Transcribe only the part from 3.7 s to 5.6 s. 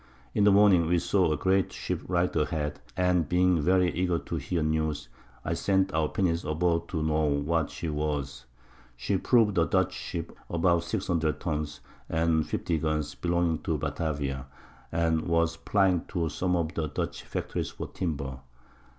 eager to hear News, I